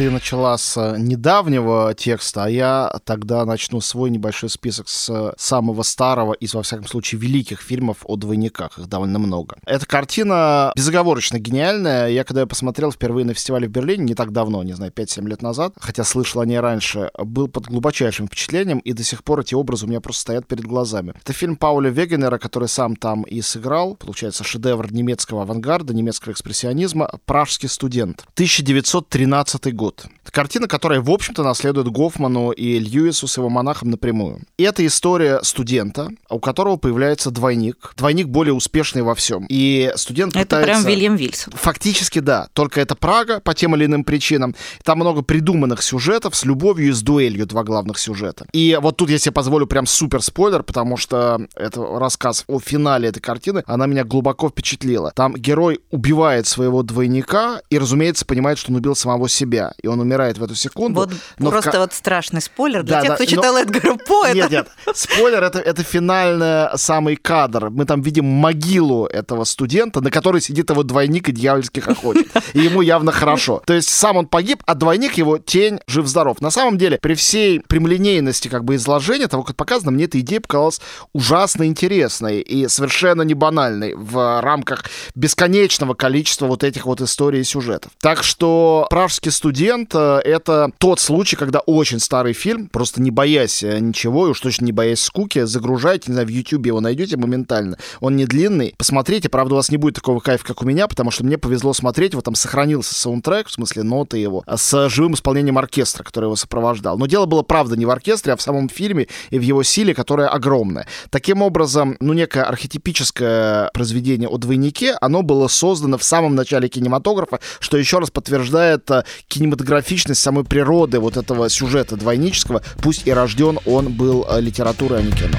[0.02, 5.84] ты начала с э, недавнего текста, а я тогда начну свой небольшой список с самого
[5.84, 8.80] старого из, во всяком случае, великих фильмов о двойниках.
[8.80, 9.58] Их довольно много.
[9.64, 12.08] Эта картина безоговорочно гениальная.
[12.08, 15.28] Я когда я посмотрел впервые на фестивале в Берлине, не так давно, не знаю, 5-7
[15.28, 19.42] лет назад, хотя слышал о ней раньше, был под глубочайшим впечатлением, и до сих пор
[19.42, 21.14] эти образы у меня просто стоят перед глазами.
[21.22, 23.98] Это фильм Пауля Вегенера, который сам там и сыграл.
[23.98, 28.26] Получается, шедевр немецкого авангарда, немецкого экспрессионизма «Пражский студент».
[28.34, 34.42] 1913 год Это картина, которая, в общем-то, наследует Гофману и Льюису с его монахом напрямую.
[34.58, 37.94] И это история студента, у которого появляется двойник.
[37.98, 39.46] Двойник более успешный во всем.
[39.50, 40.84] И студент Это пытается...
[40.84, 41.54] прям Вильям Вильсон.
[41.56, 42.48] Фактически, да.
[42.54, 44.56] Только это Прага по тем или иным причинам.
[44.84, 48.46] Там много придуманных сюжетов с любовью и с дуэлью, два главных сюжета.
[48.54, 53.10] И вот тут я себе позволю прям супер спойлер, потому что это рассказ о финале
[53.10, 55.12] этой картины, она меня глубоко впечатлила.
[55.16, 59.74] Там герой убивает своего двойника и, разумеется, понимает, что он убил самого себя.
[59.82, 61.02] И он умирает в эту секунду.
[61.02, 61.80] Вот но просто в...
[61.80, 63.60] вот страшный спойлер для да, тех, да, кто читал но...
[63.60, 64.32] Эдгара По.
[64.32, 67.70] Нет, нет, спойлер это, это финальный самый кадр.
[67.70, 72.28] Мы там видим могилу этого студента, на которой сидит его двойник и дьявольски хохочет.
[72.54, 73.62] И ему явно хорошо.
[73.66, 76.42] То есть сам он погиб, а двойник его тень жив-здоров.
[76.42, 80.42] На самом деле, при всей прямолинейности как бы изложения того, как показано, мне эта идея
[80.42, 80.82] показалась
[81.14, 87.44] ужасно интересной и совершенно не банальной в рамках бесконечного количества вот этих вот историй и
[87.44, 87.92] сюжетов.
[88.00, 93.64] Так что пражский студент момент это тот случай, когда очень старый фильм, просто не боясь
[93.64, 97.18] э, ничего, и уж точно не боясь скуки, загружаете, не знаю, в YouTube его найдете
[97.18, 97.78] моментально.
[98.00, 98.74] Он не длинный.
[98.78, 101.74] Посмотрите, правда, у вас не будет такого кайфа, как у меня, потому что мне повезло
[101.74, 106.26] смотреть, вот там сохранился саундтрек, в смысле ноты его, а с живым исполнением оркестра, который
[106.26, 106.98] его сопровождал.
[106.98, 109.94] Но дело было, правда, не в оркестре, а в самом фильме и в его силе,
[109.94, 110.88] которая огромная.
[111.10, 117.40] Таким образом, ну, некое архетипическое произведение о двойнике, оно было создано в самом начале кинематографа,
[117.60, 119.04] что еще раз подтверждает э,
[119.52, 125.00] кинематографическое графичность самой природы вот этого сюжета двойнического, пусть и рожден он был э, литературой,
[125.00, 125.38] а не кино.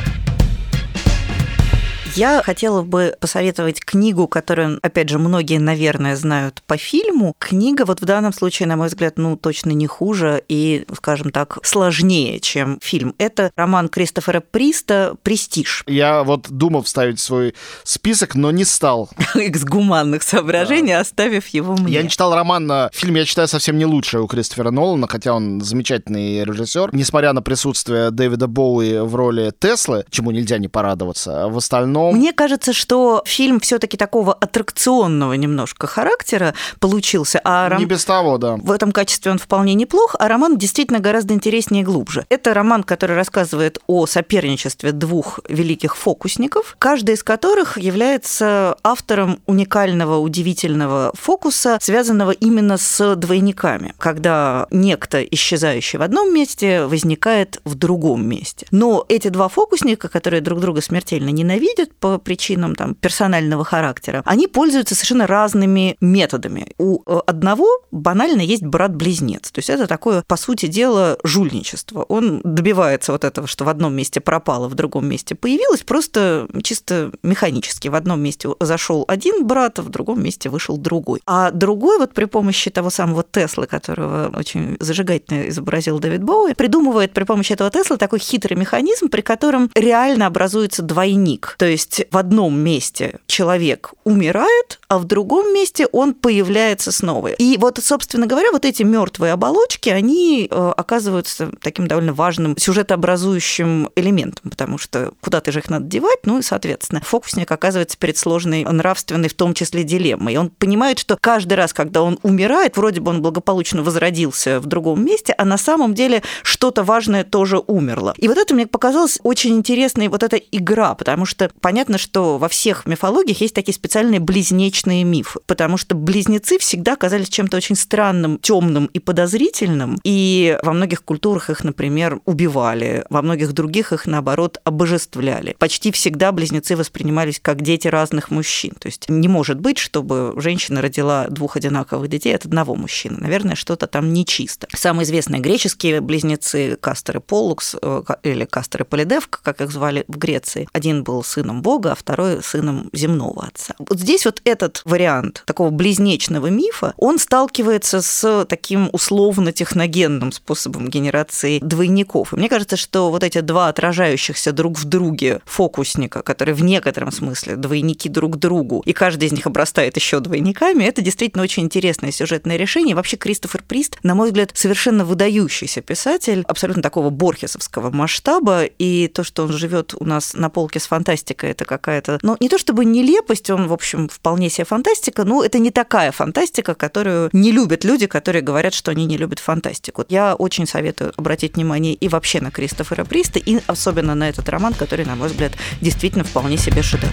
[2.15, 7.35] Я хотела бы посоветовать книгу, которую, опять же, многие, наверное, знают по фильму.
[7.39, 11.59] Книга вот в данном случае, на мой взгляд, ну, точно не хуже и, скажем так,
[11.63, 13.15] сложнее, чем фильм.
[13.17, 15.85] Это роман Кристофера Приста «Престиж».
[15.87, 19.09] Я вот думал вставить свой список, но не стал.
[19.35, 21.01] Из гуманных соображений, да.
[21.01, 21.95] оставив его мне.
[21.95, 25.33] Я не читал роман, на фильм я читаю совсем не лучшее у Кристофера Нолана, хотя
[25.33, 26.91] он замечательный режиссер.
[26.93, 32.13] Несмотря на присутствие Дэвида Боуи в роли Теслы, чему нельзя не порадоваться, в остальном Но...
[32.13, 37.41] Мне кажется, что фильм все-таки такого аттракционного немножко характера получился.
[37.45, 37.79] А ром...
[37.79, 38.57] Не без того, да.
[38.57, 42.27] В этом качестве он вполне неплох, а роман действительно гораздо интереснее и глубже.
[42.29, 50.19] Это роман, который рассказывает о соперничестве двух великих фокусников, каждый из которых является автором уникального,
[50.19, 58.27] удивительного фокуса, связанного именно с двойниками, когда некто, исчезающий в одном месте, возникает в другом
[58.27, 58.67] месте.
[58.71, 64.47] Но эти два фокусника, которые друг друга смертельно ненавидят по причинам там, персонального характера, они
[64.47, 66.73] пользуются совершенно разными методами.
[66.79, 69.51] У э, одного банально есть брат-близнец.
[69.51, 72.03] То есть это такое, по сути дела, жульничество.
[72.09, 77.13] Он добивается вот этого, что в одном месте пропало, в другом месте появилось, просто чисто
[77.23, 77.89] механически.
[77.89, 81.21] В одном месте зашел один брат, а в другом месте вышел другой.
[81.27, 87.13] А другой вот при помощи того самого Теслы, которого очень зажигательно изобразил Дэвид Боуи, придумывает
[87.13, 91.57] при помощи этого Тесла такой хитрый механизм, при котором реально образуется двойник.
[91.59, 97.29] То есть в одном месте человек умирает, а в другом месте он появляется снова.
[97.29, 103.91] И вот, собственно говоря, вот эти мертвые оболочки, они э, оказываются таким довольно важным сюжетообразующим
[103.97, 108.65] элементом, потому что куда-то же их надо девать, ну и, соответственно, фокусник оказывается перед сложной
[108.65, 110.35] нравственной, в том числе, дилеммой.
[110.35, 114.67] И он понимает, что каждый раз, когда он умирает, вроде бы он благополучно возродился в
[114.67, 118.15] другом месте, а на самом деле что-то важное тоже умерло.
[118.19, 122.49] И вот это мне показалось очень интересной вот эта игра, потому что понятно, что во
[122.49, 128.39] всех мифологиях есть такие специальные близнечные мифы, потому что близнецы всегда казались чем-то очень странным,
[128.39, 134.61] темным и подозрительным, и во многих культурах их, например, убивали, во многих других их, наоборот,
[134.65, 135.55] обожествляли.
[135.59, 140.83] Почти всегда близнецы воспринимались как дети разных мужчин, то есть не может быть, чтобы женщина
[140.83, 143.17] родила двух одинаковых детей от одного мужчины.
[143.19, 144.69] Наверное, что-то там нечисто.
[144.75, 150.05] Самые известные греческие близнецы Кастер и Поллукс, э, или Кастер и Полидевка, как их звали
[150.09, 153.75] в Греции, один был сыном бога, а второй сыном земного отца.
[153.79, 161.61] Вот здесь вот этот вариант такого близнечного мифа, он сталкивается с таким условно-техногенным способом генерации
[161.61, 162.35] двойников.
[162.35, 167.13] И мне кажется, что вот эти два отражающихся друг в друге фокусника, которые в некотором
[167.13, 172.11] смысле двойники друг другу, и каждый из них обрастает еще двойниками, это действительно очень интересное
[172.11, 172.97] сюжетное решение.
[172.97, 179.25] Вообще Кристофер Прист, на мой взгляд, совершенно выдающийся писатель, абсолютно такого борхесовского масштаба, и то,
[179.25, 182.85] что он живет у нас на полке с фантастикой, это какая-то, ну, не то чтобы
[182.85, 187.85] нелепость, он, в общем, вполне себе фантастика, но это не такая фантастика, которую не любят
[187.85, 190.05] люди, которые говорят, что они не любят фантастику.
[190.09, 194.75] Я очень советую обратить внимание и вообще на Кристофера Приста, и особенно на этот роман,
[194.75, 197.13] который, на мой взгляд, действительно вполне себе шедевр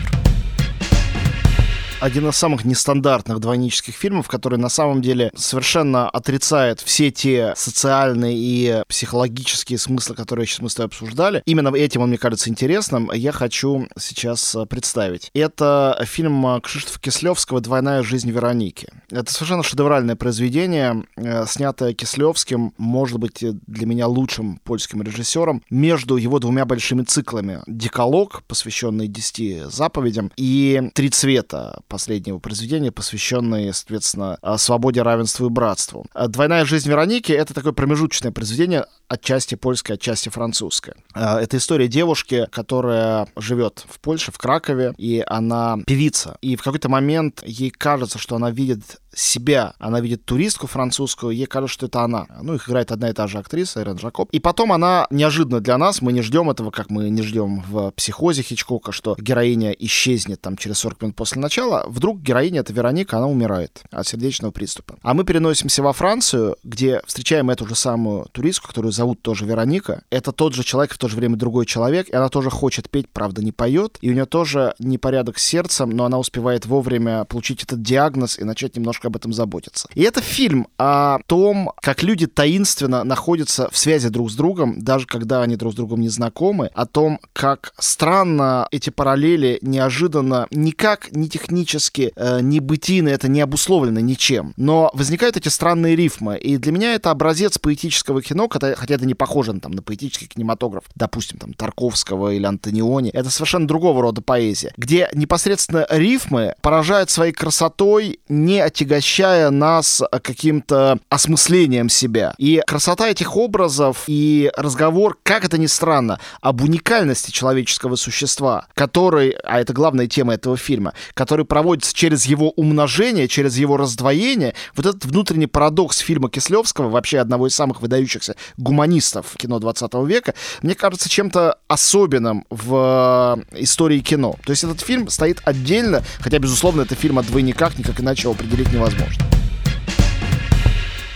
[1.99, 8.35] один из самых нестандартных двойнических фильмов, который на самом деле совершенно отрицает все те социальные
[8.37, 11.43] и психологические смыслы, которые сейчас мы с тобой обсуждали.
[11.45, 13.11] Именно этим он мне кажется интересным.
[13.11, 15.29] Я хочу сейчас э, представить.
[15.33, 18.87] Это фильм э, Кшиштофа Кислевского «Двойная жизнь Вероники».
[19.11, 26.15] Это совершенно шедевральное произведение, э, снятое Кислевским, может быть, для меня лучшим польским режиссером, между
[26.15, 27.59] его двумя большими циклами.
[27.67, 36.05] «Деколог», посвященный десяти заповедям, и «Три цвета», последнего произведения, посвященное, соответственно, свободе, равенству и братству.
[36.27, 40.95] «Двойная жизнь Вероники»— это такое промежуточное произведение, отчасти польское, отчасти французское.
[41.15, 46.37] Это история девушки, которая живет в Польше, в Кракове, и она певица.
[46.41, 49.73] И в какой-то момент ей кажется, что она видит себя.
[49.79, 52.27] Она видит туристку французскую, ей кажется, что это она.
[52.43, 54.29] Ну, их играет одна и та же актриса, Эрен Жакоб.
[54.31, 57.89] И потом она неожиданно для нас, мы не ждем этого, как мы не ждем в
[57.91, 61.78] «Психозе» Хичкока, что героиня исчезнет там через 40 минут после начала.
[61.87, 64.97] Вдруг героиня, это Вероника, она умирает от сердечного приступа.
[65.01, 70.03] А мы переносимся во Францию, где встречаем эту же самую туристку, которую зовут тоже Вероника.
[70.09, 73.09] Это тот же человек, в то же время другой человек, и она тоже хочет петь,
[73.09, 73.97] правда, не поет.
[74.01, 78.43] И у нее тоже непорядок с сердцем, но она успевает вовремя получить этот диагноз и
[78.43, 79.87] начать немножко об этом заботиться.
[79.93, 85.05] И это фильм о том, как люди таинственно находятся в связи друг с другом, даже
[85.05, 91.11] когда они друг с другом не знакомы, о том, как странно эти параллели неожиданно никак
[91.11, 94.53] не технически, э, не бытийно, это не обусловлено ничем.
[94.57, 96.37] Но возникают эти странные рифмы.
[96.37, 100.27] И для меня это образец поэтического кино, хотя, хотя это не похоже там, на поэтический
[100.27, 103.09] кинематограф, допустим, там, Тарковского или Антониони.
[103.11, 110.99] Это совершенно другого рода поэзия, где непосредственно рифмы поражают своей красотой, не отягощая нас каким-то
[111.09, 112.33] осмыслением себя.
[112.37, 119.31] И красота этих образов и разговор, как это ни странно, об уникальности человеческого существа, который,
[119.43, 124.55] а это главная тема этого фильма, который проводится через его умножение, через его раздвоение.
[124.77, 130.35] Вот этот внутренний парадокс фильма Кислевского, вообще одного из самых выдающихся гуманистов кино 20 века,
[130.61, 134.37] мне кажется чем-то особенным в э, истории кино.
[134.45, 138.31] То есть этот фильм стоит отдельно, хотя, безусловно, это фильм о двойниках, никак иначе его
[138.31, 139.38] определить невозможно.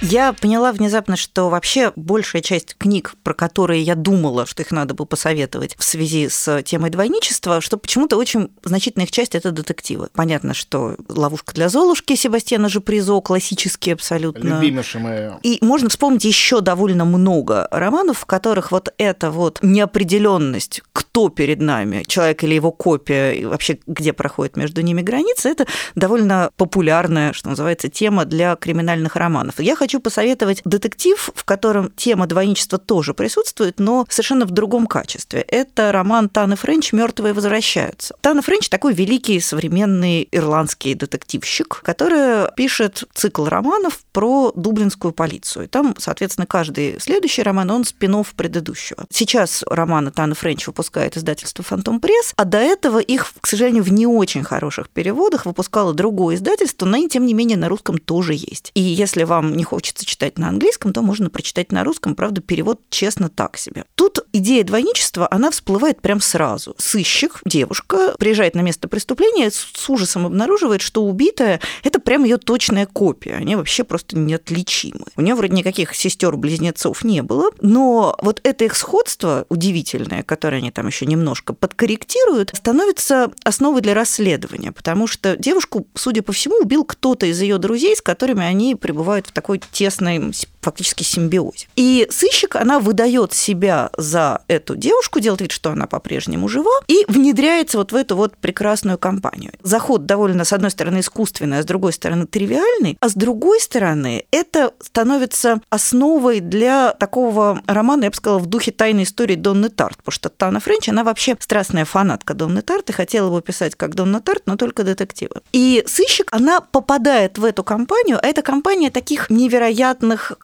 [0.03, 4.93] Я поняла внезапно, что вообще большая часть книг, про которые я думала, что их надо
[4.93, 10.09] бы посоветовать в связи с темой двойничества, что почему-то очень значительная их часть– это детективы.
[10.13, 14.59] Понятно, что «Ловушка для Золушки» Себастьяна же Призо, классический абсолютно.
[14.59, 15.29] Любимейший мои.
[15.41, 21.61] И можно вспомнить еще довольно много романов, в которых вот эта вот неопределенность, кто перед
[21.61, 27.31] нами, человек или его копия, и вообще где проходит между ними граница, это довольно популярная,
[27.31, 29.61] что называется, тема для криминальных романов.
[29.61, 34.87] Я хочу хочу посоветовать детектив, в котором тема двойничества тоже присутствует, но совершенно в другом
[34.87, 35.41] качестве.
[35.41, 38.15] Это роман Таны Френч «Мертвые возвращаются».
[38.21, 45.69] Тана Френч такой великий современный ирландский детективщик, который пишет цикл романов про дублинскую полицию.
[45.69, 49.05] Там, соответственно, каждый следующий роман, он спин предыдущего.
[49.11, 53.91] Сейчас романы Тана Френч выпускает издательство «Фантом Пресс», а до этого их, к сожалению, в
[53.91, 58.71] не очень хороших переводах выпускало другое издательство, но, тем не менее, на русском тоже есть.
[58.73, 62.15] И если вам не хочется читать на английском, то можно прочитать на русском.
[62.15, 63.83] Правда, перевод честно так себе.
[63.95, 66.73] Тут идея двойничества, она всплывает прям сразу.
[66.77, 72.85] Сыщик, девушка, приезжает на место преступления, с ужасом обнаруживает, что убитая– это прям ее точная
[72.85, 73.33] копия.
[73.33, 75.05] Они вообще просто неотличимы.
[75.17, 80.71] У нее вроде никаких сестер-близнецов не было, но вот это их сходство удивительное, которое они
[80.71, 86.85] там еще немножко подкорректируют, становится основой для расследования, потому что девушку, судя по всему, убил
[86.85, 90.33] кто-то из ее друзей, с которыми они пребывают в такой тесной
[90.63, 91.67] фактически симбиозе.
[91.75, 97.03] И сыщик, она выдает себя за эту девушку, делает вид, что она по-прежнему жива, и
[97.07, 99.51] внедряется вот в эту вот прекрасную компанию.
[99.61, 104.25] Заход довольно, с одной стороны, искусственный, а с другой стороны, тривиальный, а с другой стороны,
[104.31, 109.97] это становится основой для такого романа, я бы сказала, в духе тайной истории Донны Тарт,
[109.97, 113.95] потому что Тана Френч, она вообще страстная фанатка Донны Тарт и хотела бы писать как
[113.95, 115.41] Донна Тарт, но только детективы.
[115.51, 119.62] И сыщик, она попадает в эту компанию, а эта компания таких невероятных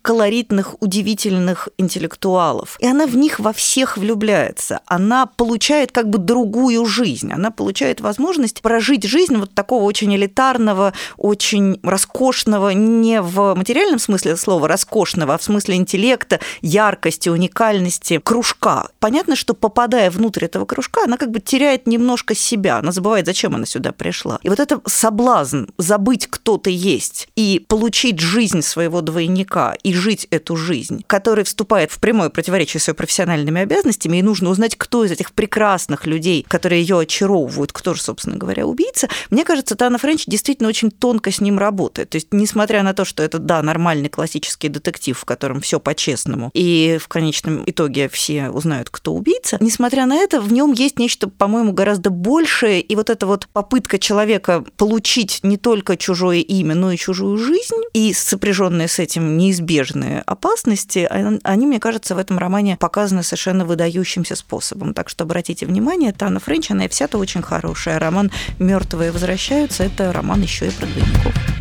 [0.01, 2.77] колоритных, удивительных интеллектуалов.
[2.79, 4.81] И она в них во всех влюбляется.
[4.85, 7.31] Она получает как бы другую жизнь.
[7.31, 14.37] Она получает возможность прожить жизнь вот такого очень элитарного, очень роскошного, не в материальном смысле
[14.37, 18.89] слова роскошного, а в смысле интеллекта, яркости, уникальности кружка.
[18.99, 22.77] Понятно, что попадая внутрь этого кружка, она как бы теряет немножко себя.
[22.77, 24.39] Она забывает, зачем она сюда пришла.
[24.43, 30.27] И вот это соблазн забыть, кто ты есть, и получить жизнь своего двойника, и жить
[30.31, 35.05] эту жизнь, который вступает в прямое противоречие с ее профессиональными обязанностями, и нужно узнать, кто
[35.05, 39.97] из этих прекрасных людей, которые ее очаровывают, кто же, собственно говоря, убийца, мне кажется, Тана
[39.97, 42.09] Френч действительно очень тонко с ним работает.
[42.09, 46.51] То есть, несмотря на то, что это, да, нормальный классический детектив, в котором все по-честному,
[46.53, 51.29] и в конечном итоге все узнают, кто убийца, несмотря на это, в нем есть нечто,
[51.29, 56.91] по-моему, гораздо большее, и вот эта вот попытка человека получить не только чужое имя, но
[56.91, 61.07] и чужую жизнь, и сопряженная с этим неизбежные опасности,
[61.43, 64.93] они, мне кажется, в этом романе показаны совершенно выдающимся способом.
[64.93, 67.99] Так что обратите внимание, Тана Френч, она и вся-то очень хорошая.
[67.99, 71.58] Роман «Мертвые возвращаются»– это роман еще и про двойников.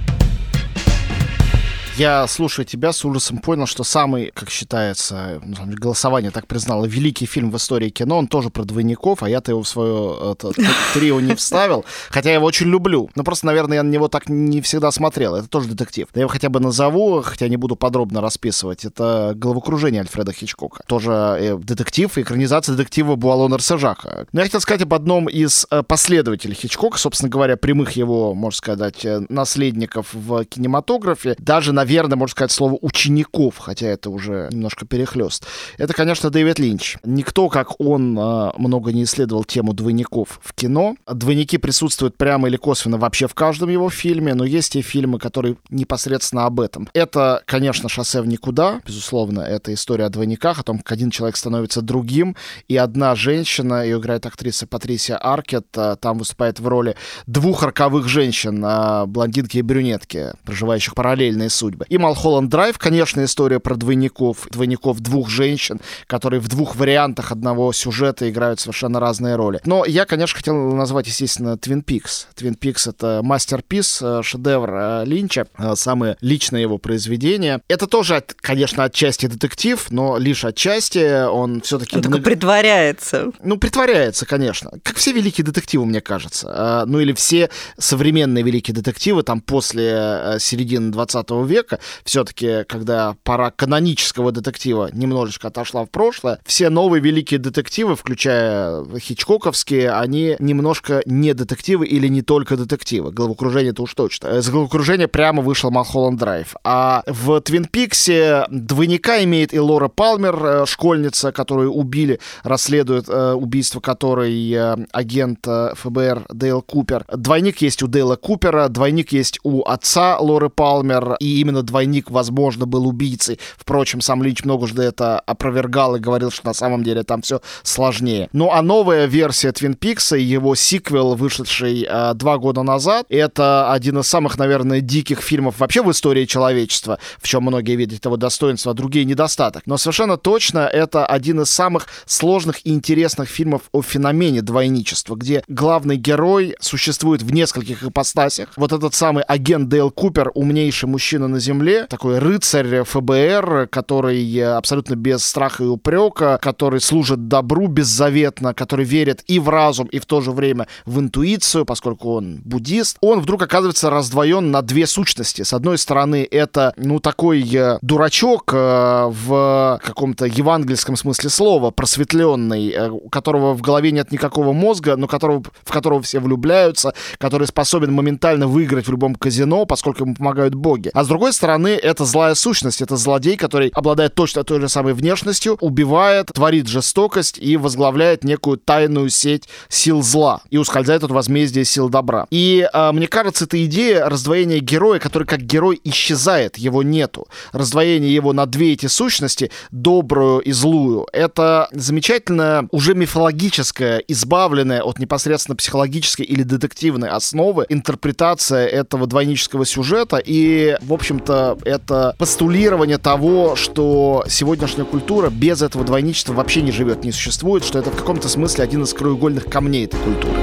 [1.98, 7.50] Я, слушая тебя, с ужасом понял, что самый, как считается, голосование так признало, великий фильм
[7.50, 10.52] в истории кино, он тоже про двойников, а я-то его в свое это,
[10.94, 13.11] трио не вставил, хотя я его очень люблю.
[13.16, 15.34] Но просто, наверное, я на него так не всегда смотрел.
[15.34, 16.06] Это тоже детектив.
[16.14, 18.84] Я его хотя бы назову, хотя не буду подробно расписывать.
[18.84, 20.84] Это «Головокружение» Альфреда Хичкока.
[20.87, 24.28] Тоже э, детектив, экранизация детектива Буалона Рсежака.
[24.32, 28.56] Но я хотел сказать об одном из э, последователей Хичкока, собственно говоря, прямых его, можно
[28.56, 31.34] сказать, э, наследников в кинематографе.
[31.40, 35.46] Даже, на наверное, можно сказать слово учеников, хотя это уже немножко перехлест.
[35.79, 36.98] Это, конечно, Дэвид Линч.
[37.03, 40.96] Никто, как он, а, много не исследовал тему двойников в кино.
[41.07, 45.57] Двойники присутствуют прямо или косвенно вообще в каждом его фильме, но есть и фильмы, которые
[45.70, 46.90] непосредственно об этом.
[46.92, 51.38] Это, конечно, «Шоссе в никуда», безусловно, это история о двойниках, о том, как один человек
[51.38, 52.37] становится другим,
[52.68, 56.96] и одна женщина, ее играет актриса Патрисия Аркет, а, там выступает в роли
[57.27, 61.86] двух роковых женщин, а, блондинки и брюнетки, проживающих параллельные судьбы судьбы.
[61.88, 67.72] И Малхолланд Драйв, конечно, история про двойников, двойников двух женщин, которые в двух вариантах одного
[67.72, 69.60] сюжета играют совершенно разные роли.
[69.64, 72.26] Но я, конечно, хотел назвать, естественно, Twin Peaks.
[72.36, 77.60] Twin Peaks— это мастер-пис, э, шедевр э, Линча, э, самое личное его произведение.
[77.68, 81.96] Это тоже, конечно, отчасти детектив, но лишь отчасти он все-таки...
[81.96, 83.32] Он только притворяется.
[83.42, 84.70] Ну, притворяется, конечно.
[84.82, 86.84] Как все великие детективы, мне кажется.
[86.86, 91.57] Ну, или все современные великие детективы, там, после середины 20 века,
[92.04, 99.92] все-таки, когда пора канонического детектива немножечко отошла в прошлое, все новые великие детективы, включая хичкоковские,
[99.92, 103.12] они немножко не детективы или не только детективы.
[103.12, 104.40] Головокружение это уж точно.
[104.40, 106.54] С головокружения прямо вышел Малхолланд Драйв.
[106.64, 113.32] А в Твин Пиксе двойника имеет и Лора Палмер, э, школьница, которую убили, расследует э,
[113.32, 117.04] убийство которой э, агент ФБР Дейл Купер.
[117.12, 122.66] Двойник есть у Дейла Купера, двойник есть у отца Лоры Палмер, и именно двойник, возможно,
[122.66, 123.38] был убийцей.
[123.57, 128.28] Впрочем, сам Линч многожды это опровергал и говорил, что на самом деле там все сложнее.
[128.32, 133.72] Ну а новая версия Твин Пикса и его сиквел, вышедший э, два года назад, это
[133.72, 138.16] один из самых, наверное, диких фильмов вообще в истории человечества, в чем многие видят его
[138.16, 139.62] достоинство, а другие недостаток.
[139.66, 145.42] Но совершенно точно это один из самых сложных и интересных фильмов о феномене двойничества, где
[145.49, 148.51] главный герой существует в нескольких ипостасях.
[148.57, 154.95] Вот этот самый агент Дейл Купер, умнейший мужчина на Земле, такой рыцарь ФБР, который абсолютно
[154.95, 160.07] без страха и упрека, который служит добру беззаветно, который верит и в разум, и в
[160.07, 165.43] то же время в интуицию, поскольку он буддист, он вдруг оказывается раздвоен на две сущности.
[165.43, 172.70] С одной стороны, это, ну, такой э, дурачок э, в каком-то евангельском смысле слова, просветленный,
[172.70, 177.47] э, у которого в голове нет никакого мозга, но которого, в которого все влюбляются, который
[177.47, 180.91] способен моментально выиграть в любом казино, поскольку ему помогают боги.
[180.95, 184.95] А с другой стороны, это злая сущность, это злодей, который обладает точно той же самой
[184.95, 191.64] внешностью, убивает, творит жестокость и возглавляет некую тайную сеть сил зла и ускользает от возмездия
[191.64, 192.26] сил добра.
[192.31, 197.29] И э, мне кажется, эта идея раздвоения героя, который как герой исчезает, его нету.
[197.53, 204.99] Раздвоение его на две эти сущности, добрую и злую, это замечательная, уже мифологическая, избавленная от
[204.99, 213.56] непосредственно психологической или детективной основы интерпретация этого двойнического сюжета и, в общем-то, это постулирование того,
[213.56, 218.28] что сегодняшняя культура без этого двойничества вообще не живет, не существует, что это в каком-то
[218.28, 220.34] смысле один из краеугольных камней этой культуры.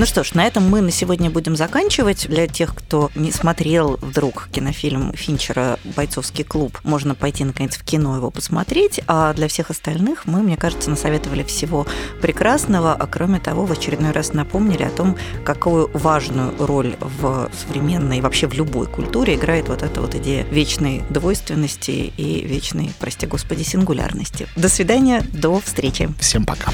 [0.00, 2.26] Ну что ж, на этом мы на сегодня будем заканчивать.
[2.26, 8.16] Для тех, кто не смотрел вдруг кинофильм Финчера «Бойцовский клуб», можно пойти, наконец, в кино
[8.16, 9.02] его посмотреть.
[9.06, 11.86] А для всех остальных мы, мне кажется, насоветовали всего
[12.22, 12.94] прекрасного.
[12.94, 18.20] А кроме того, в очередной раз напомнили о том, какую важную роль в современной и
[18.22, 23.64] вообще в любой культуре играет вот эта вот идея вечной двойственности и вечной, прости господи,
[23.64, 24.48] сингулярности.
[24.56, 26.08] До свидания, до встречи.
[26.18, 26.72] Всем пока.